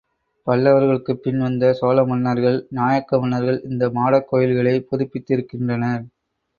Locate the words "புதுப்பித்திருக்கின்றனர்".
4.89-6.05